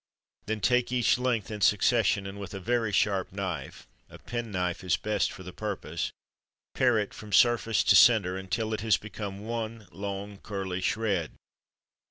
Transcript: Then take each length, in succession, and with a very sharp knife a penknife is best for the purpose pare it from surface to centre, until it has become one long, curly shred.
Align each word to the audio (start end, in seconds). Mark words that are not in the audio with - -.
Then 0.47 0.61
take 0.61 0.91
each 0.91 1.19
length, 1.19 1.51
in 1.51 1.61
succession, 1.61 2.25
and 2.25 2.39
with 2.39 2.55
a 2.55 2.59
very 2.59 2.91
sharp 2.91 3.31
knife 3.31 3.85
a 4.09 4.17
penknife 4.17 4.83
is 4.83 4.97
best 4.97 5.31
for 5.31 5.43
the 5.43 5.53
purpose 5.53 6.11
pare 6.73 6.97
it 6.97 7.13
from 7.13 7.31
surface 7.31 7.83
to 7.83 7.95
centre, 7.95 8.35
until 8.35 8.73
it 8.73 8.81
has 8.81 8.97
become 8.97 9.45
one 9.45 9.85
long, 9.91 10.39
curly 10.39 10.81
shred. 10.81 11.33